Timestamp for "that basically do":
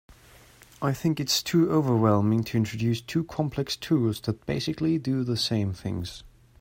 4.21-5.23